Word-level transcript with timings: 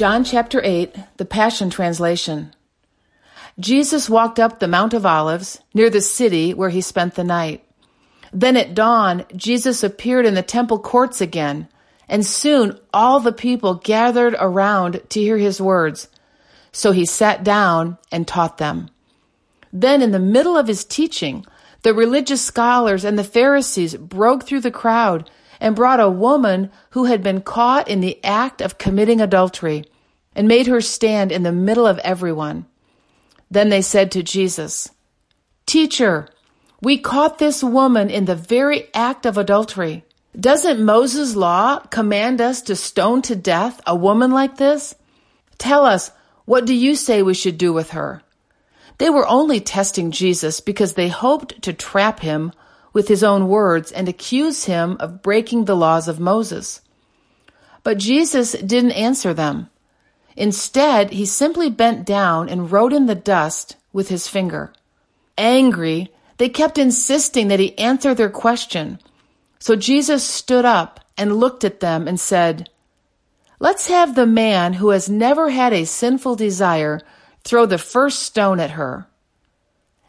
John 0.00 0.24
chapter 0.24 0.62
8, 0.64 0.96
the 1.18 1.26
Passion 1.26 1.68
Translation. 1.68 2.54
Jesus 3.58 4.08
walked 4.08 4.40
up 4.40 4.58
the 4.58 4.66
Mount 4.66 4.94
of 4.94 5.04
Olives 5.04 5.60
near 5.74 5.90
the 5.90 6.00
city 6.00 6.54
where 6.54 6.70
he 6.70 6.80
spent 6.80 7.16
the 7.16 7.22
night. 7.22 7.62
Then 8.32 8.56
at 8.56 8.74
dawn, 8.74 9.26
Jesus 9.36 9.82
appeared 9.82 10.24
in 10.24 10.32
the 10.32 10.40
temple 10.40 10.78
courts 10.78 11.20
again, 11.20 11.68
and 12.08 12.24
soon 12.24 12.80
all 12.94 13.20
the 13.20 13.30
people 13.30 13.74
gathered 13.74 14.34
around 14.40 15.02
to 15.10 15.20
hear 15.20 15.36
his 15.36 15.60
words. 15.60 16.08
So 16.72 16.92
he 16.92 17.04
sat 17.04 17.44
down 17.44 17.98
and 18.10 18.26
taught 18.26 18.56
them. 18.56 18.88
Then 19.70 20.00
in 20.00 20.12
the 20.12 20.18
middle 20.18 20.56
of 20.56 20.66
his 20.66 20.82
teaching, 20.82 21.44
the 21.82 21.92
religious 21.92 22.40
scholars 22.40 23.04
and 23.04 23.18
the 23.18 23.22
Pharisees 23.22 23.96
broke 23.96 24.44
through 24.44 24.60
the 24.60 24.70
crowd 24.70 25.28
and 25.60 25.76
brought 25.76 26.00
a 26.00 26.08
woman 26.08 26.70
who 26.92 27.04
had 27.04 27.22
been 27.22 27.42
caught 27.42 27.86
in 27.86 28.00
the 28.00 28.18
act 28.24 28.62
of 28.62 28.78
committing 28.78 29.20
adultery 29.20 29.84
and 30.34 30.46
made 30.48 30.66
her 30.66 30.80
stand 30.80 31.32
in 31.32 31.42
the 31.42 31.52
middle 31.52 31.86
of 31.86 31.98
everyone. 32.00 32.66
Then 33.50 33.68
they 33.68 33.82
said 33.82 34.12
to 34.12 34.22
Jesus, 34.22 34.88
Teacher, 35.66 36.28
we 36.80 36.98
caught 36.98 37.38
this 37.38 37.62
woman 37.62 38.10
in 38.10 38.24
the 38.24 38.34
very 38.34 38.88
act 38.94 39.26
of 39.26 39.36
adultery. 39.36 40.04
Doesn't 40.38 40.84
Moses' 40.84 41.34
law 41.34 41.80
command 41.80 42.40
us 42.40 42.62
to 42.62 42.76
stone 42.76 43.22
to 43.22 43.36
death 43.36 43.80
a 43.86 43.96
woman 43.96 44.30
like 44.30 44.56
this? 44.56 44.94
Tell 45.58 45.84
us, 45.84 46.10
what 46.44 46.64
do 46.64 46.74
you 46.74 46.94
say 46.94 47.22
we 47.22 47.34
should 47.34 47.58
do 47.58 47.72
with 47.72 47.90
her? 47.90 48.22
They 48.98 49.10
were 49.10 49.26
only 49.26 49.60
testing 49.60 50.10
Jesus 50.10 50.60
because 50.60 50.94
they 50.94 51.08
hoped 51.08 51.62
to 51.62 51.72
trap 51.72 52.20
him 52.20 52.52
with 52.92 53.08
his 53.08 53.24
own 53.24 53.48
words 53.48 53.92
and 53.92 54.08
accuse 54.08 54.64
him 54.64 54.96
of 55.00 55.22
breaking 55.22 55.64
the 55.64 55.76
laws 55.76 56.08
of 56.08 56.20
Moses. 56.20 56.80
But 57.82 57.98
Jesus 57.98 58.52
didn't 58.52 58.92
answer 58.92 59.32
them. 59.32 59.70
Instead, 60.36 61.10
he 61.10 61.26
simply 61.26 61.70
bent 61.70 62.06
down 62.06 62.48
and 62.48 62.70
wrote 62.70 62.92
in 62.92 63.06
the 63.06 63.14
dust 63.14 63.76
with 63.92 64.08
his 64.08 64.28
finger. 64.28 64.72
Angry, 65.36 66.12
they 66.38 66.48
kept 66.48 66.78
insisting 66.78 67.48
that 67.48 67.60
he 67.60 67.76
answer 67.78 68.14
their 68.14 68.30
question. 68.30 68.98
So 69.58 69.76
Jesus 69.76 70.24
stood 70.24 70.64
up 70.64 71.00
and 71.18 71.36
looked 71.36 71.64
at 71.64 71.80
them 71.80 72.08
and 72.08 72.18
said, 72.18 72.70
Let's 73.58 73.88
have 73.88 74.14
the 74.14 74.26
man 74.26 74.74
who 74.74 74.88
has 74.88 75.10
never 75.10 75.50
had 75.50 75.74
a 75.74 75.84
sinful 75.84 76.36
desire 76.36 77.00
throw 77.44 77.66
the 77.66 77.76
first 77.76 78.20
stone 78.20 78.58
at 78.58 78.70
her. 78.70 79.06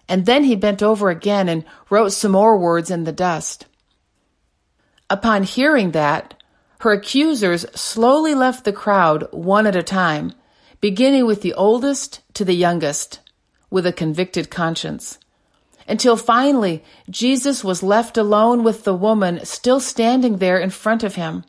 And 0.08 0.26
then 0.26 0.46
he 0.46 0.56
bent 0.56 0.82
over 0.82 1.10
again 1.10 1.50
and 1.50 1.66
wrote 1.90 2.14
some 2.14 2.32
more 2.32 2.58
words 2.58 2.90
in 2.90 3.04
the 3.04 3.12
dust. 3.12 3.66
Upon 5.10 5.44
hearing 5.44 5.92
that, 5.92 6.41
her 6.82 6.94
accusers 6.94 7.64
slowly 7.76 8.34
left 8.34 8.66
the 8.66 8.74
crowd 8.74 9.28
one 9.32 9.68
at 9.68 9.76
a 9.76 9.84
time, 9.84 10.34
beginning 10.80 11.28
with 11.28 11.44
the 11.44 11.54
oldest 11.54 12.22
to 12.34 12.44
the 12.44 12.56
youngest, 12.56 13.20
with 13.70 13.86
a 13.86 13.94
convicted 13.94 14.50
conscience. 14.50 15.20
Until 15.88 16.18
finally, 16.18 16.84
Jesus 17.08 17.64
was 17.64 17.84
left 17.84 18.18
alone 18.18 18.64
with 18.64 18.84
the 18.84 18.96
woman 18.96 19.46
still 19.46 19.80
standing 19.80 20.38
there 20.38 20.58
in 20.58 20.72
front 20.72 21.04
of 21.04 21.16
him. 21.16 21.44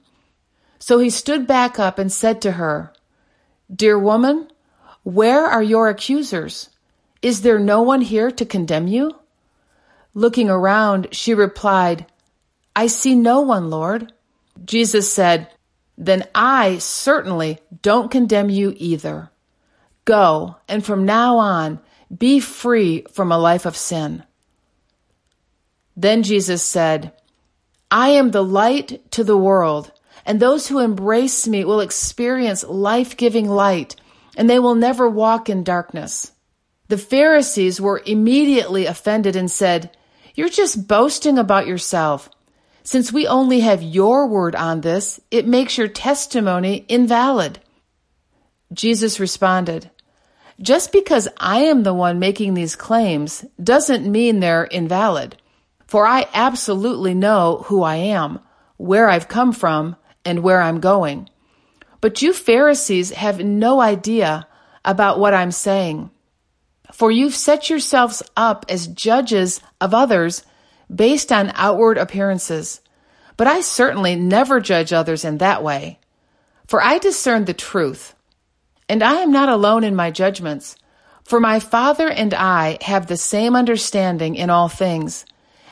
So 0.78 0.98
he 0.98 1.08
stood 1.08 1.46
back 1.46 1.78
up 1.78 1.98
and 1.98 2.12
said 2.12 2.42
to 2.42 2.52
her, 2.52 2.92
Dear 3.74 3.98
woman, 3.98 4.48
where 5.02 5.46
are 5.46 5.62
your 5.62 5.88
accusers? 5.88 6.68
Is 7.22 7.40
there 7.40 7.58
no 7.58 7.80
one 7.80 8.02
here 8.02 8.30
to 8.30 8.44
condemn 8.44 8.86
you? 8.86 9.12
Looking 10.12 10.50
around, 10.50 11.08
she 11.12 11.32
replied, 11.32 12.04
I 12.76 12.86
see 12.86 13.14
no 13.14 13.40
one, 13.40 13.70
Lord. 13.70 14.12
Jesus 14.64 15.12
said, 15.12 15.48
Then 15.96 16.26
I 16.34 16.78
certainly 16.78 17.58
don't 17.82 18.10
condemn 18.10 18.50
you 18.50 18.74
either. 18.76 19.30
Go, 20.04 20.56
and 20.68 20.84
from 20.84 21.04
now 21.04 21.38
on, 21.38 21.80
be 22.16 22.40
free 22.40 23.04
from 23.12 23.32
a 23.32 23.38
life 23.38 23.66
of 23.66 23.76
sin. 23.76 24.24
Then 25.96 26.22
Jesus 26.22 26.62
said, 26.62 27.12
I 27.90 28.10
am 28.10 28.30
the 28.30 28.44
light 28.44 29.10
to 29.12 29.24
the 29.24 29.36
world, 29.36 29.92
and 30.24 30.40
those 30.40 30.68
who 30.68 30.78
embrace 30.78 31.46
me 31.46 31.64
will 31.64 31.80
experience 31.80 32.64
life 32.64 33.16
giving 33.16 33.48
light, 33.48 33.96
and 34.36 34.48
they 34.48 34.58
will 34.58 34.74
never 34.74 35.08
walk 35.08 35.48
in 35.50 35.62
darkness. 35.62 36.32
The 36.88 36.98
Pharisees 36.98 37.80
were 37.80 38.02
immediately 38.04 38.86
offended 38.86 39.36
and 39.36 39.50
said, 39.50 39.96
You're 40.34 40.48
just 40.48 40.88
boasting 40.88 41.38
about 41.38 41.66
yourself. 41.66 42.30
Since 42.84 43.12
we 43.12 43.26
only 43.26 43.60
have 43.60 43.82
your 43.82 44.26
word 44.26 44.56
on 44.56 44.80
this, 44.80 45.20
it 45.30 45.46
makes 45.46 45.78
your 45.78 45.88
testimony 45.88 46.84
invalid. 46.88 47.60
Jesus 48.72 49.20
responded, 49.20 49.90
Just 50.60 50.90
because 50.92 51.28
I 51.38 51.60
am 51.60 51.82
the 51.82 51.94
one 51.94 52.18
making 52.18 52.54
these 52.54 52.74
claims 52.74 53.44
doesn't 53.62 54.10
mean 54.10 54.40
they're 54.40 54.64
invalid. 54.64 55.36
For 55.86 56.06
I 56.06 56.26
absolutely 56.32 57.14
know 57.14 57.64
who 57.66 57.82
I 57.82 57.96
am, 57.96 58.40
where 58.78 59.08
I've 59.08 59.28
come 59.28 59.52
from, 59.52 59.96
and 60.24 60.42
where 60.42 60.60
I'm 60.60 60.80
going. 60.80 61.28
But 62.00 62.22
you 62.22 62.32
Pharisees 62.32 63.10
have 63.10 63.44
no 63.44 63.80
idea 63.80 64.46
about 64.84 65.20
what 65.20 65.34
I'm 65.34 65.52
saying. 65.52 66.10
For 66.92 67.10
you've 67.10 67.34
set 67.34 67.70
yourselves 67.70 68.22
up 68.36 68.66
as 68.68 68.88
judges 68.88 69.60
of 69.80 69.94
others 69.94 70.44
based 70.94 71.32
on 71.32 71.52
outward 71.54 71.98
appearances. 71.98 72.80
But 73.36 73.46
I 73.46 73.60
certainly 73.60 74.14
never 74.16 74.60
judge 74.60 74.92
others 74.92 75.24
in 75.24 75.38
that 75.38 75.62
way. 75.62 75.98
For 76.66 76.82
I 76.82 76.98
discern 76.98 77.44
the 77.44 77.54
truth. 77.54 78.14
And 78.88 79.02
I 79.02 79.14
am 79.14 79.32
not 79.32 79.48
alone 79.48 79.84
in 79.84 79.96
my 79.96 80.10
judgments. 80.10 80.76
For 81.24 81.40
my 81.40 81.60
Father 81.60 82.08
and 82.08 82.34
I 82.34 82.78
have 82.82 83.06
the 83.06 83.16
same 83.16 83.56
understanding 83.56 84.34
in 84.34 84.50
all 84.50 84.68
things, 84.68 85.24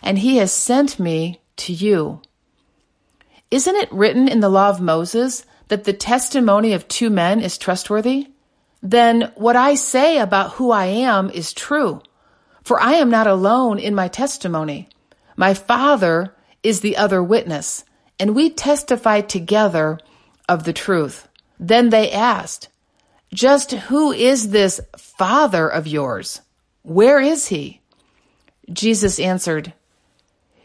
and 0.02 0.18
he 0.18 0.36
has 0.36 0.52
sent 0.52 0.98
me 0.98 1.40
to 1.56 1.72
you. 1.72 2.22
Isn't 3.50 3.76
it 3.76 3.92
written 3.92 4.28
in 4.28 4.40
the 4.40 4.48
law 4.48 4.70
of 4.70 4.80
Moses 4.80 5.44
that 5.68 5.84
the 5.84 5.92
testimony 5.92 6.72
of 6.72 6.88
two 6.88 7.10
men 7.10 7.40
is 7.40 7.58
trustworthy? 7.58 8.28
then 8.82 9.32
what 9.34 9.56
I 9.56 9.74
say 9.74 10.18
about 10.18 10.52
who 10.52 10.70
I 10.70 10.86
am 10.86 11.30
is 11.30 11.52
true. 11.52 12.02
For 12.62 12.80
I 12.80 12.94
am 12.94 13.10
not 13.10 13.26
alone 13.26 13.78
in 13.78 13.94
my 13.94 14.08
testimony. 14.08 14.88
My 15.36 15.54
Father 15.54 16.34
is 16.62 16.80
the 16.80 16.96
other 16.96 17.22
witness, 17.22 17.84
and 18.18 18.34
we 18.34 18.50
testify 18.50 19.20
together 19.20 19.98
of 20.48 20.64
the 20.64 20.72
truth. 20.72 21.28
Then 21.58 21.90
they 21.90 22.10
asked, 22.10 22.68
Just 23.32 23.72
who 23.72 24.12
is 24.12 24.50
this 24.50 24.80
Father 24.96 25.68
of 25.68 25.86
yours? 25.86 26.40
Where 26.82 27.20
is 27.20 27.48
he? 27.48 27.80
Jesus 28.72 29.18
answered, 29.18 29.72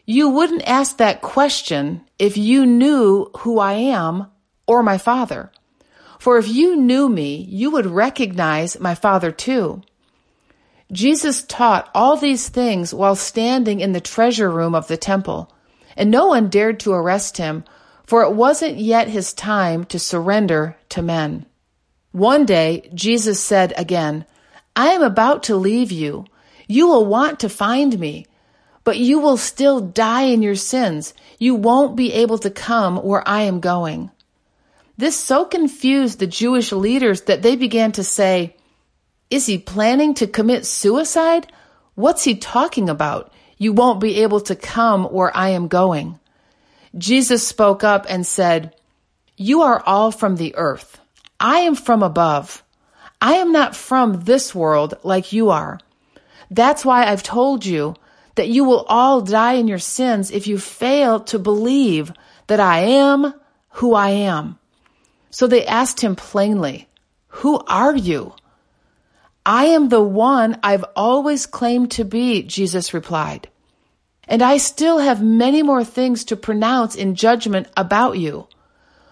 You 0.06 0.30
wouldn't 0.30 0.68
ask 0.68 0.98
that 0.98 1.22
question 1.22 2.02
if 2.18 2.38
you 2.38 2.66
knew 2.66 3.30
who 3.40 3.60
I 3.60 3.74
am 3.74 4.28
or 4.68 4.84
my 4.84 4.98
Father. 4.98 5.52
For 6.20 6.38
if 6.38 6.48
you 6.48 6.76
knew 6.76 7.10
me, 7.10 7.46
you 7.50 7.72
would 7.72 7.86
recognize 7.86 8.80
my 8.80 8.96
Father 8.96 9.32
too. 9.32 9.84
Jesus 10.92 11.44
taught 11.44 11.90
all 11.96 12.16
these 12.16 12.50
things 12.50 12.94
while 12.94 13.16
standing 13.16 13.80
in 13.80 13.94
the 13.94 14.02
treasure 14.02 14.52
room 14.52 14.76
of 14.76 14.88
the 14.88 14.98
temple, 14.98 15.52
and 15.98 16.12
no 16.12 16.28
one 16.28 16.50
dared 16.50 16.80
to 16.82 16.94
arrest 16.94 17.38
him, 17.38 17.64
for 18.06 18.22
it 18.22 18.34
wasn't 18.34 18.78
yet 18.78 19.08
his 19.08 19.34
time 19.34 19.84
to 19.86 19.98
surrender 19.98 20.78
to 20.90 21.02
men. 21.02 21.46
One 22.12 22.46
day, 22.46 22.90
Jesus 22.94 23.40
said 23.40 23.74
again, 23.78 24.26
I 24.76 24.90
am 24.90 25.02
about 25.02 25.44
to 25.44 25.56
leave 25.56 25.92
you. 25.92 26.26
You 26.68 26.88
will 26.88 27.06
want 27.06 27.40
to 27.40 27.50
find 27.50 28.00
me, 28.00 28.28
but 28.84 28.98
you 28.98 29.20
will 29.20 29.38
still 29.38 29.80
die 29.80 30.24
in 30.24 30.42
your 30.42 30.56
sins. 30.56 31.14
You 31.40 31.56
won't 31.56 31.96
be 31.96 32.14
able 32.14 32.38
to 32.40 32.50
come 32.50 32.98
where 32.98 33.28
I 33.28 33.42
am 33.42 33.60
going. 33.60 34.12
This 34.98 35.20
so 35.20 35.46
confused 35.46 36.20
the 36.20 36.28
Jewish 36.28 36.72
leaders 36.72 37.22
that 37.24 37.42
they 37.42 37.56
began 37.56 37.92
to 37.94 38.04
say, 38.04 38.56
Is 39.30 39.46
he 39.46 39.58
planning 39.58 40.14
to 40.16 40.28
commit 40.28 40.66
suicide? 40.66 41.52
What's 41.96 42.24
he 42.24 42.36
talking 42.36 42.90
about? 42.90 43.34
You 43.58 43.74
won't 43.74 44.00
be 44.00 44.22
able 44.22 44.42
to 44.42 44.56
come 44.56 45.06
where 45.06 45.36
I 45.36 45.50
am 45.50 45.68
going. 45.68 46.20
Jesus 46.98 47.46
spoke 47.46 47.84
up 47.84 48.06
and 48.08 48.26
said, 48.26 48.76
You 49.36 49.62
are 49.64 49.82
all 49.86 50.12
from 50.12 50.36
the 50.36 50.56
earth. 50.56 51.00
I 51.40 51.60
am 51.60 51.76
from 51.76 52.04
above. 52.04 52.64
I 53.22 53.36
am 53.36 53.52
not 53.52 53.76
from 53.76 54.24
this 54.26 54.54
world 54.54 54.94
like 55.04 55.34
you 55.34 55.50
are. 55.50 55.80
That's 56.52 56.86
why 56.86 57.06
I've 57.06 57.24
told 57.24 57.66
you 57.66 57.96
that 58.36 58.50
you 58.50 58.64
will 58.66 58.86
all 58.88 59.22
die 59.22 59.54
in 59.54 59.68
your 59.68 59.80
sins 59.80 60.32
if 60.32 60.48
you 60.48 60.58
fail 60.58 61.22
to 61.22 61.40
believe 61.40 62.14
that 62.48 62.60
I 62.60 62.80
am 62.80 63.34
who 63.70 63.94
I 63.94 64.10
am. 64.10 64.60
So 65.32 65.48
they 65.48 65.66
asked 65.66 66.02
him 66.02 66.16
plainly, 66.16 66.88
Who 67.28 67.60
are 67.68 67.96
you? 67.96 68.34
I 69.46 69.66
am 69.66 69.90
the 69.90 70.02
one 70.02 70.60
I've 70.64 70.86
always 70.96 71.46
claimed 71.46 71.92
to 71.92 72.04
be, 72.04 72.42
Jesus 72.42 72.94
replied. 72.94 73.48
And 74.28 74.42
I 74.42 74.58
still 74.58 74.98
have 74.98 75.22
many 75.22 75.62
more 75.62 75.84
things 75.84 76.26
to 76.26 76.36
pronounce 76.36 76.96
in 76.96 77.14
judgment 77.14 77.68
about 77.78 78.18
you. 78.18 78.48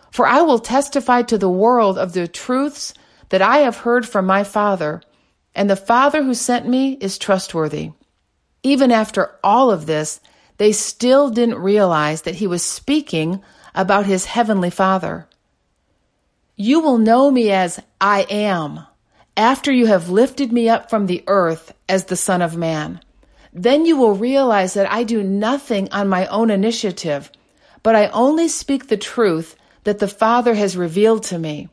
For 0.09 0.25
I 0.25 0.41
will 0.41 0.57
testify 0.57 1.21
to 1.23 1.37
the 1.37 1.49
world 1.49 1.99
of 1.99 2.13
the 2.13 2.27
truths 2.27 2.95
that 3.29 3.43
I 3.43 3.59
have 3.59 3.77
heard 3.77 4.07
from 4.07 4.25
my 4.25 4.43
Father, 4.43 5.01
and 5.53 5.69
the 5.69 5.75
Father 5.75 6.23
who 6.23 6.33
sent 6.33 6.67
me 6.67 6.93
is 6.93 7.19
trustworthy. 7.19 7.91
Even 8.63 8.91
after 8.91 9.35
all 9.43 9.69
of 9.69 9.85
this, 9.85 10.19
they 10.57 10.71
still 10.71 11.29
didn't 11.29 11.59
realize 11.59 12.23
that 12.23 12.35
he 12.35 12.47
was 12.47 12.63
speaking 12.63 13.43
about 13.75 14.07
his 14.07 14.25
heavenly 14.25 14.69
Father. 14.71 15.27
You 16.55 16.79
will 16.79 16.97
know 16.97 17.29
me 17.29 17.51
as 17.51 17.79
I 17.99 18.25
am 18.29 18.85
after 19.35 19.71
you 19.71 19.87
have 19.87 20.09
lifted 20.09 20.51
me 20.51 20.69
up 20.69 20.89
from 20.89 21.07
the 21.07 21.23
earth 21.27 21.73
as 21.89 22.05
the 22.05 22.15
Son 22.15 22.41
of 22.41 22.55
Man. 22.55 22.99
Then 23.51 23.85
you 23.85 23.97
will 23.97 24.15
realize 24.15 24.73
that 24.73 24.91
I 24.91 25.03
do 25.03 25.23
nothing 25.23 25.91
on 25.91 26.07
my 26.07 26.25
own 26.27 26.49
initiative, 26.49 27.31
but 27.81 27.95
I 27.95 28.07
only 28.07 28.47
speak 28.47 28.87
the 28.87 28.97
truth 28.97 29.55
that 29.83 29.99
the 29.99 30.07
Father 30.07 30.55
has 30.55 30.77
revealed 30.77 31.23
to 31.23 31.39
me. 31.39 31.69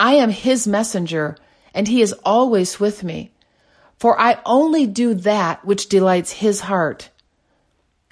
I 0.00 0.14
am 0.14 0.30
His 0.30 0.66
messenger, 0.66 1.36
and 1.72 1.86
He 1.86 2.02
is 2.02 2.12
always 2.24 2.80
with 2.80 3.04
me. 3.04 3.32
For 3.98 4.20
I 4.20 4.40
only 4.44 4.86
do 4.86 5.14
that 5.14 5.64
which 5.64 5.88
delights 5.88 6.32
His 6.32 6.60
heart. 6.60 7.10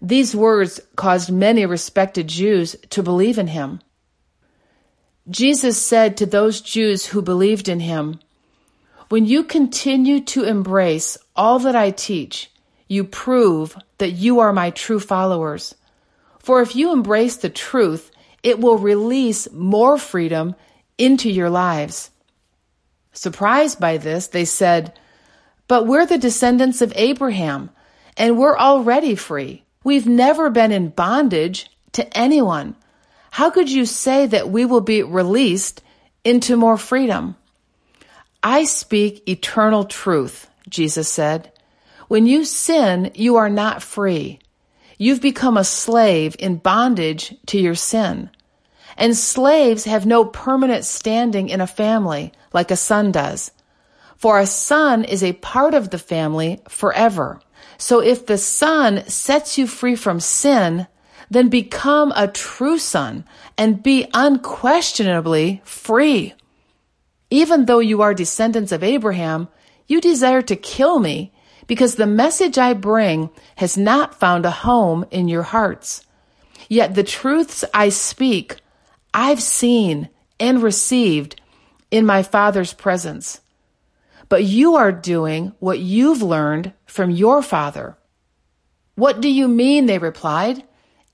These 0.00 0.34
words 0.34 0.81
caused 0.96 1.31
many 1.31 1.67
respected 1.67 2.29
Jews 2.29 2.76
to 2.90 3.02
believe 3.02 3.38
in 3.38 3.49
Him. 3.49 3.81
Jesus 5.29 5.81
said 5.81 6.17
to 6.17 6.26
those 6.26 6.61
Jews 6.61 7.06
who 7.06 7.23
believed 7.23 7.69
in 7.69 7.81
Him, 7.81 8.20
When 9.12 9.26
you 9.26 9.44
continue 9.44 10.20
to 10.20 10.44
embrace 10.44 11.18
all 11.36 11.58
that 11.58 11.76
I 11.76 11.90
teach, 11.90 12.50
you 12.88 13.04
prove 13.04 13.76
that 13.98 14.12
you 14.12 14.38
are 14.38 14.54
my 14.54 14.70
true 14.70 14.98
followers. 14.98 15.74
For 16.38 16.62
if 16.62 16.74
you 16.74 16.94
embrace 16.94 17.36
the 17.36 17.50
truth, 17.50 18.10
it 18.42 18.58
will 18.58 18.78
release 18.78 19.52
more 19.52 19.98
freedom 19.98 20.54
into 20.96 21.30
your 21.30 21.50
lives. 21.50 22.10
Surprised 23.12 23.78
by 23.78 23.98
this, 23.98 24.28
they 24.28 24.46
said, 24.46 24.98
But 25.68 25.86
we're 25.86 26.06
the 26.06 26.16
descendants 26.16 26.80
of 26.80 26.94
Abraham, 26.96 27.68
and 28.16 28.38
we're 28.38 28.56
already 28.56 29.14
free. 29.14 29.62
We've 29.84 30.06
never 30.06 30.48
been 30.48 30.72
in 30.72 30.88
bondage 30.88 31.70
to 31.92 32.16
anyone. 32.16 32.76
How 33.32 33.50
could 33.50 33.70
you 33.70 33.84
say 33.84 34.24
that 34.24 34.48
we 34.48 34.64
will 34.64 34.80
be 34.80 35.02
released 35.02 35.82
into 36.24 36.56
more 36.56 36.78
freedom? 36.78 37.36
I 38.42 38.64
speak 38.64 39.28
eternal 39.28 39.84
truth, 39.84 40.48
Jesus 40.68 41.08
said. 41.08 41.52
When 42.08 42.26
you 42.26 42.44
sin, 42.44 43.12
you 43.14 43.36
are 43.36 43.48
not 43.48 43.82
free. 43.82 44.40
You've 44.98 45.20
become 45.20 45.56
a 45.56 45.64
slave 45.64 46.34
in 46.38 46.56
bondage 46.56 47.34
to 47.46 47.58
your 47.58 47.74
sin. 47.74 48.30
And 48.96 49.16
slaves 49.16 49.84
have 49.84 50.06
no 50.06 50.24
permanent 50.24 50.84
standing 50.84 51.48
in 51.48 51.60
a 51.60 51.66
family 51.66 52.32
like 52.52 52.70
a 52.70 52.76
son 52.76 53.12
does. 53.12 53.52
For 54.16 54.38
a 54.38 54.46
son 54.46 55.04
is 55.04 55.22
a 55.22 55.32
part 55.34 55.74
of 55.74 55.90
the 55.90 55.98
family 55.98 56.60
forever. 56.68 57.40
So 57.78 58.00
if 58.00 58.26
the 58.26 58.38
son 58.38 59.04
sets 59.08 59.56
you 59.56 59.66
free 59.66 59.96
from 59.96 60.20
sin, 60.20 60.86
then 61.30 61.48
become 61.48 62.12
a 62.14 62.28
true 62.28 62.78
son 62.78 63.24
and 63.56 63.82
be 63.82 64.06
unquestionably 64.12 65.62
free. 65.64 66.34
Even 67.32 67.64
though 67.64 67.79
you 67.79 68.02
are 68.02 68.12
descendants 68.12 68.73
of 68.73 68.84
Abraham, 68.84 69.49
you 69.87 70.02
desire 70.02 70.43
to 70.43 70.55
kill 70.55 70.99
me 70.99 71.32
because 71.67 71.94
the 71.94 72.06
message 72.06 72.58
I 72.58 72.75
bring 72.75 73.31
has 73.56 73.79
not 73.79 74.20
found 74.20 74.44
a 74.44 74.50
home 74.50 75.06
in 75.11 75.29
your 75.29 75.43
hearts. 75.43 76.05
Yet 76.69 76.94
the 76.94 77.02
truths 77.02 77.64
I 77.73 77.88
speak, 77.88 78.56
I've 79.14 79.40
seen 79.40 80.11
and 80.38 80.62
received 80.62 81.40
in 81.90 82.05
my 82.05 82.23
Father's 82.23 82.75
presence. 82.75 83.40
But 84.29 84.44
you 84.44 84.76
are 84.76 84.93
doing 84.93 85.55
what 85.58 85.79
you've 85.79 86.20
learned 86.20 86.75
from 86.84 87.11
your 87.11 87.40
father. 87.40 87.96
What 88.94 89.23
do 89.23 89.31
you 89.31 89.49
mean? 89.49 89.87
They 89.87 89.96
replied. 89.96 90.64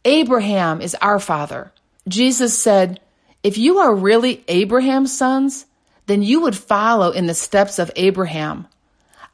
Abraham 0.05 0.81
is 0.81 0.97
our 0.97 1.21
father. 1.21 1.71
Jesus 2.09 2.59
said, 2.59 2.99
If 3.45 3.57
you 3.57 3.79
are 3.79 3.95
really 3.95 4.43
Abraham's 4.49 5.17
sons, 5.17 5.65
then 6.09 6.23
you 6.23 6.41
would 6.41 6.57
follow 6.57 7.11
in 7.11 7.27
the 7.27 7.35
steps 7.35 7.79
of 7.79 7.91
Abraham. 7.95 8.67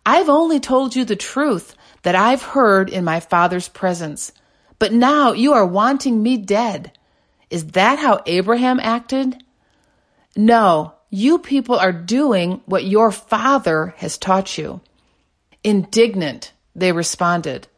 I've 0.04 0.28
only 0.28 0.58
told 0.58 0.96
you 0.96 1.04
the 1.04 1.16
truth 1.16 1.76
that 2.02 2.16
I've 2.16 2.42
heard 2.42 2.90
in 2.90 3.04
my 3.04 3.20
Father's 3.20 3.68
presence. 3.68 4.32
But 4.80 4.92
now 4.92 5.32
you 5.32 5.52
are 5.52 5.64
wanting 5.64 6.20
me 6.20 6.36
dead. 6.36 6.90
Is 7.48 7.68
that 7.68 8.00
how 8.00 8.22
Abraham 8.26 8.80
acted? 8.80 9.42
No, 10.36 10.94
you 11.10 11.38
people 11.38 11.76
are 11.76 11.92
doing 11.92 12.60
what 12.66 12.84
your 12.84 13.12
father 13.12 13.94
has 13.98 14.18
taught 14.18 14.58
you. 14.58 14.80
Indignant, 15.62 16.52
they 16.74 16.90
responded. 16.90 17.68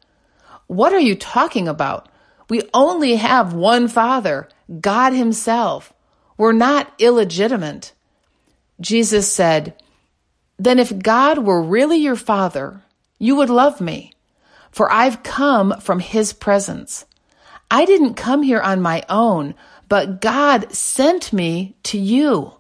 What 0.69 0.95
are 0.95 1.01
you 1.01 1.15
talking 1.15 1.69
about? 1.69 2.09
We 2.49 2.63
only 2.73 3.17
have 3.17 3.53
one 3.53 3.89
father, 3.89 4.49
God 4.81 5.13
himself. 5.13 5.93
We're 6.39 6.53
not 6.53 6.93
illegitimate. 6.99 7.93
Jesus 8.81 9.31
said, 9.33 9.75
then 10.59 10.79
if 10.79 10.99
God 10.99 11.39
were 11.39 11.63
really 11.63 11.99
your 11.99 12.17
father, 12.17 12.81
you 13.19 13.37
would 13.37 13.51
love 13.51 13.81
me, 13.81 14.13
for 14.71 14.91
I've 14.91 15.23
come 15.23 15.79
from 15.81 16.01
his 16.01 16.33
presence. 16.33 17.05
I 17.71 17.85
didn't 17.85 18.15
come 18.15 18.43
here 18.43 18.61
on 18.61 18.81
my 18.81 19.03
own, 19.09 19.55
but 19.89 20.21
God 20.21 20.73
sent 20.73 21.33
me 21.33 21.77
to 21.85 21.99
you. 21.99 22.53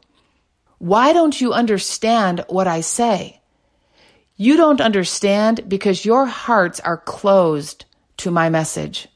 Why 0.79 1.13
don't 1.13 1.41
you 1.41 1.53
understand 1.53 2.45
what 2.49 2.67
I 2.67 2.81
say? 2.81 3.41
You 4.37 4.57
don't 4.59 4.81
understand 4.81 5.67
because 5.69 6.05
your 6.05 6.27
hearts 6.27 6.81
are 6.81 6.99
closed 6.99 7.87
to 8.19 8.31
my 8.31 8.51
message. 8.51 9.09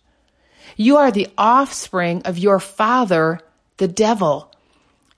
You 0.77 0.97
are 0.97 1.11
the 1.11 1.29
offspring 1.37 2.23
of 2.23 2.39
your 2.39 2.59
father, 2.59 3.41
the 3.77 3.89
devil, 3.89 4.50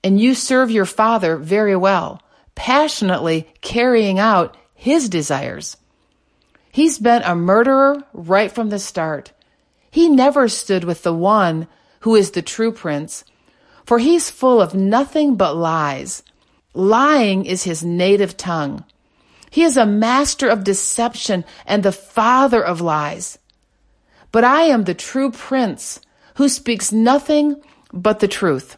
and 0.03 0.19
you 0.19 0.35
serve 0.35 0.69
your 0.69 0.85
father 0.85 1.37
very 1.37 1.75
well 1.75 2.21
passionately 2.55 3.47
carrying 3.61 4.19
out 4.19 4.57
his 4.73 5.09
desires. 5.09 5.77
He's 6.71 6.99
been 6.99 7.21
a 7.23 7.35
murderer 7.35 8.03
right 8.13 8.51
from 8.51 8.69
the 8.69 8.79
start. 8.79 9.31
He 9.91 10.09
never 10.09 10.47
stood 10.49 10.83
with 10.83 11.03
the 11.03 11.13
one 11.13 11.67
who 12.01 12.15
is 12.15 12.31
the 12.31 12.41
true 12.41 12.71
prince, 12.71 13.23
for 13.85 13.99
he's 13.99 14.31
full 14.31 14.61
of 14.61 14.73
nothing 14.73 15.35
but 15.35 15.55
lies. 15.55 16.23
Lying 16.73 17.45
is 17.45 17.63
his 17.63 17.83
native 17.83 18.35
tongue. 18.35 18.83
He 19.51 19.61
is 19.61 19.77
a 19.77 19.85
master 19.85 20.49
of 20.49 20.63
deception 20.63 21.45
and 21.67 21.83
the 21.83 21.91
father 21.91 22.63
of 22.63 22.81
lies. 22.81 23.37
But 24.31 24.43
I 24.43 24.63
am 24.63 24.85
the 24.85 24.95
true 24.95 25.29
prince 25.29 26.01
who 26.37 26.49
speaks 26.49 26.91
nothing 26.91 27.61
but 27.93 28.19
the 28.19 28.27
truth. 28.27 28.77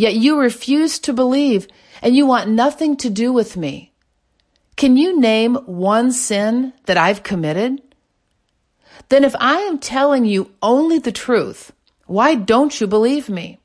Yet 0.00 0.14
you 0.14 0.40
refuse 0.40 0.98
to 1.00 1.12
believe 1.12 1.68
and 2.00 2.16
you 2.16 2.24
want 2.24 2.48
nothing 2.48 2.96
to 2.96 3.10
do 3.10 3.34
with 3.34 3.54
me. 3.54 3.92
Can 4.74 4.96
you 4.96 5.20
name 5.20 5.56
one 5.66 6.10
sin 6.10 6.72
that 6.86 6.96
I've 6.96 7.22
committed? 7.22 7.82
Then 9.10 9.24
if 9.24 9.36
I 9.38 9.58
am 9.58 9.78
telling 9.78 10.24
you 10.24 10.52
only 10.62 10.98
the 10.98 11.12
truth, 11.12 11.72
why 12.06 12.34
don't 12.34 12.80
you 12.80 12.86
believe 12.86 13.28
me? 13.28 13.60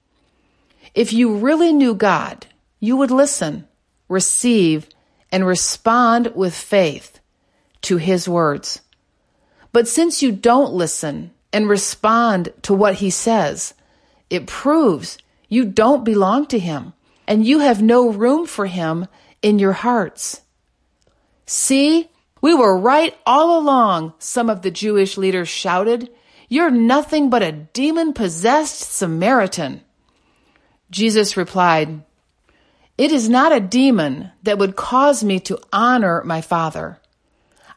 If 0.94 1.14
you 1.14 1.38
really 1.38 1.72
knew 1.72 1.96
God, 1.96 2.48
you 2.82 2.98
would 2.98 3.12
listen, 3.12 3.66
receive, 4.10 4.90
and 5.32 5.48
respond 5.48 6.34
with 6.36 6.54
faith 6.54 7.22
to 7.84 7.96
his 7.96 8.28
words. 8.28 8.82
But 9.72 9.88
since 9.88 10.22
you 10.22 10.34
don't 10.34 10.74
listen 10.74 11.32
and 11.54 11.70
respond 11.70 12.52
to 12.64 12.74
what 12.74 12.96
he 12.96 13.10
says, 13.10 13.74
it 14.30 14.48
proves 14.48 15.18
you 15.50 15.66
don't 15.66 16.04
belong 16.04 16.46
to 16.48 16.60
him 16.60 16.94
and 17.28 17.46
you 17.46 17.60
have 17.60 17.82
no 17.82 18.10
room 18.10 18.46
for 18.46 18.66
him 18.66 19.08
in 19.42 19.60
your 19.60 19.74
hearts. 19.74 20.42
See, 21.46 22.10
we 22.42 22.54
were 22.54 22.78
right 22.78 23.16
all 23.26 23.60
along, 23.60 24.14
some 24.20 24.50
of 24.50 24.62
the 24.62 24.72
Jewish 24.72 25.18
leaders 25.18 25.50
shouted. 25.50 26.10
You're 26.50 26.72
nothing 26.72 27.30
but 27.30 27.44
a 27.44 27.52
demon 27.52 28.14
possessed 28.14 28.80
Samaritan. 28.92 29.82
Jesus 30.92 31.36
replied, 31.36 32.04
It 32.98 33.12
is 33.12 33.30
not 33.30 33.52
a 33.52 33.60
demon 33.60 34.32
that 34.44 34.60
would 34.60 34.76
cause 34.76 35.24
me 35.24 35.40
to 35.42 35.60
honor 35.74 36.24
my 36.24 36.42
Father. 36.42 37.00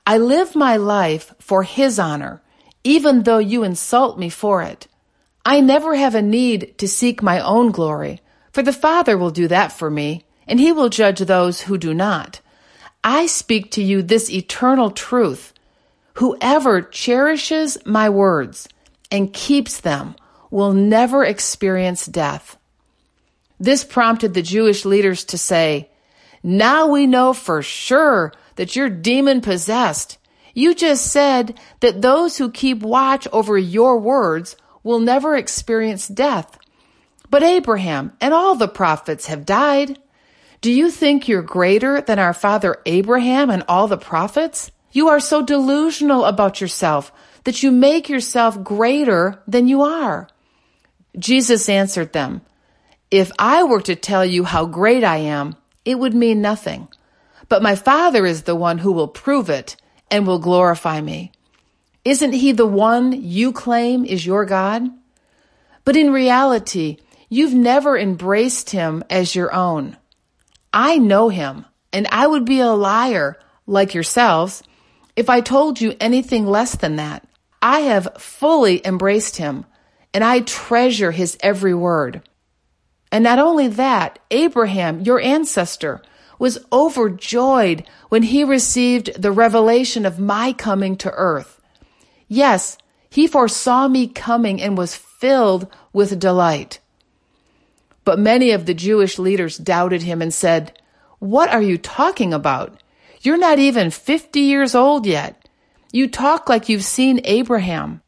I 0.07 0.19
live 0.19 0.55
my 0.55 0.77
life 0.77 1.35
for 1.39 1.63
His 1.63 1.99
honor, 1.99 2.43
even 2.85 3.23
though 3.23 3.39
you 3.39 3.65
insult 3.65 4.19
me 4.19 4.29
for 4.29 4.63
it. 4.63 4.87
I 5.45 5.61
never 5.61 5.95
have 5.95 6.15
a 6.15 6.23
need 6.23 6.77
to 6.79 6.89
seek 6.89 7.23
my 7.23 7.41
own 7.41 7.71
glory. 7.71 8.21
For 8.53 8.63
the 8.63 8.73
Father 8.73 9.17
will 9.17 9.31
do 9.31 9.49
that 9.49 9.73
for 9.73 9.91
me, 9.91 10.25
and 10.47 10.59
he 10.59 10.73
will 10.73 10.89
judge 10.89 11.21
those 11.21 11.63
who 11.63 11.79
do 11.79 11.95
not. 11.95 12.41
I 13.05 13.27
speak 13.27 13.71
to 13.73 13.83
you 13.83 14.03
this 14.03 14.31
eternal 14.31 14.91
truth. 14.91 15.53
Whoever 16.15 16.83
cherishes 16.83 17.79
my 17.87 18.09
words 18.09 18.69
and 19.11 19.33
keeps 19.33 19.81
them 19.81 20.17
will 20.51 20.73
never 20.73 21.25
experience 21.25 22.07
death. 22.07 22.57
This 23.61 23.85
prompted 23.85 24.35
the 24.35 24.43
Jewish 24.43 24.85
leaders 24.85 25.25
to 25.27 25.39
say, 25.39 25.91
Now 26.43 26.89
we 26.89 27.07
know 27.07 27.33
for 27.33 27.63
sure 27.63 28.33
that 28.57 28.77
you're 28.77 28.89
demon 28.89 29.41
possessed. 29.41 30.19
You 30.55 30.75
just 30.75 31.07
said 31.07 31.59
that 31.81 32.03
those 32.03 32.39
who 32.39 32.51
keep 32.51 32.81
watch 32.81 33.29
over 33.33 33.57
your 33.57 33.99
words 33.99 34.57
will 34.89 35.01
never 35.01 35.37
experience 35.37 36.09
death. 36.09 36.59
But 37.29 37.43
Abraham 37.43 38.17
and 38.23 38.33
all 38.33 38.55
the 38.55 38.67
prophets 38.67 39.27
have 39.27 39.45
died. 39.45 39.99
Do 40.63 40.73
you 40.73 40.91
think 40.91 41.29
you're 41.29 41.43
greater 41.43 42.01
than 42.01 42.19
our 42.19 42.33
father 42.33 42.79
Abraham 42.87 43.51
and 43.51 43.65
all 43.69 43.87
the 43.87 43.99
prophets? 43.99 44.71
You 44.91 45.09
are 45.09 45.21
so 45.21 45.43
delusional 45.43 46.25
about 46.25 46.63
yourself 46.63 47.13
that 47.45 47.63
you 47.63 47.71
make 47.71 48.09
yourself 48.09 48.65
greater 48.65 49.43
than 49.47 49.69
you 49.69 49.83
are. 49.83 50.27
Jesus 51.19 51.69
answered 51.69 52.15
them, 52.15 52.41
if 53.11 53.31
I 53.39 53.65
were 53.65 53.83
to 53.83 53.95
tell 53.95 54.25
you 54.25 54.45
how 54.45 54.65
great 54.65 55.05
I 55.05 55.19
am, 55.19 55.57
it 55.85 55.99
would 55.99 56.15
mean 56.15 56.41
nothing. 56.41 56.89
But 57.51 57.63
my 57.63 57.75
Father 57.75 58.25
is 58.25 58.45
the 58.45 58.57
one 58.57 58.79
who 58.79 58.93
will 58.93 59.09
prove 59.09 59.51
it 59.51 59.77
and 60.11 60.27
will 60.27 60.39
glorify 60.39 61.03
me. 61.03 61.33
Isn't 62.09 62.33
he 62.33 62.53
the 62.53 62.65
one 62.65 63.13
you 63.13 63.53
claim 63.53 64.07
is 64.07 64.25
your 64.25 64.47
God? 64.47 64.89
But 65.85 65.95
in 65.95 66.11
reality, 66.11 66.97
you've 67.29 67.53
never 67.53 67.99
embraced 67.99 68.71
him 68.71 69.05
as 69.11 69.35
your 69.35 69.55
own. 69.55 69.95
I 70.73 70.97
know 70.97 71.29
him, 71.29 71.67
and 71.93 72.07
I 72.11 72.27
would 72.27 72.47
be 72.47 72.61
a 72.61 72.73
liar, 72.73 73.37
like 73.67 73.93
yourselves, 73.93 74.63
if 75.17 75.29
I 75.29 75.43
told 75.43 75.83
you 75.83 75.97
anything 76.01 76.47
less 76.47 76.77
than 76.77 76.97
that. 76.97 77.29
I 77.61 77.81
have 77.81 78.17
fully 78.17 78.81
embraced 78.87 79.37
him, 79.37 79.67
and 80.15 80.25
I 80.25 80.41
treasure 80.41 81.11
his 81.11 81.37
every 81.43 81.75
word. 81.75 82.23
And 83.13 83.23
not 83.23 83.39
only 83.39 83.69
that, 83.69 84.19
Abraham, 84.31 85.03
your 85.03 85.21
ancestor, 85.21 86.01
was 86.39 86.65
overjoyed 86.73 87.87
when 88.09 88.23
he 88.23 88.45
received 88.45 89.21
the 89.21 89.31
revelation 89.31 90.07
of 90.07 90.19
my 90.19 90.55
coming 90.55 90.97
to 90.97 91.11
earth. 91.11 91.58
Yes, 92.29 92.79
he 93.11 93.27
foresaw 93.27 93.89
me 93.89 94.07
coming 94.07 94.61
and 94.61 94.77
was 94.77 94.95
filled 94.95 95.67
with 95.93 96.19
delight. 96.21 96.79
But 98.05 98.19
many 98.19 98.51
of 98.53 98.67
the 98.67 98.75
Jewish 98.75 99.19
leaders 99.19 99.59
doubted 99.59 100.03
him 100.03 100.23
and 100.23 100.33
said, 100.33 100.79
What 101.19 101.51
are 101.51 101.63
you 101.63 101.79
talking 101.79 102.33
about? 102.33 102.83
You're 103.21 103.39
not 103.39 103.59
even 103.59 103.91
50 103.91 104.41
years 104.41 104.75
old 104.75 105.07
yet. 105.07 105.49
You 105.93 106.09
talk 106.09 106.49
like 106.49 106.69
you've 106.69 106.85
seen 106.85 107.21
Abraham. 107.25 108.03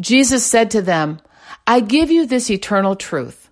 Jesus 0.00 0.46
said 0.46 0.70
to 0.70 0.82
them, 0.82 1.20
I 1.66 1.80
give 1.80 2.10
you 2.10 2.26
this 2.26 2.50
eternal 2.50 2.96
truth. 2.96 3.50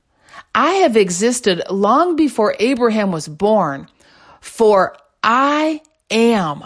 I 0.54 0.70
have 0.84 0.96
existed 0.96 1.62
long 1.68 2.16
before 2.16 2.56
Abraham 2.58 3.12
was 3.12 3.28
born, 3.28 3.88
for 4.40 4.96
I 5.22 5.82
am. 6.10 6.64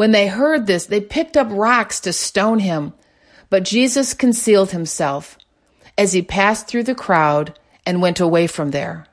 When 0.00 0.12
they 0.12 0.28
heard 0.28 0.66
this, 0.66 0.86
they 0.86 1.02
picked 1.02 1.36
up 1.36 1.48
rocks 1.50 2.00
to 2.00 2.14
stone 2.14 2.60
him, 2.60 2.94
but 3.50 3.64
Jesus 3.64 4.14
concealed 4.14 4.70
himself 4.70 5.36
as 5.98 6.14
he 6.14 6.22
passed 6.22 6.66
through 6.66 6.84
the 6.84 6.94
crowd 6.94 7.58
and 7.84 8.00
went 8.00 8.18
away 8.18 8.46
from 8.46 8.70
there. 8.70 9.04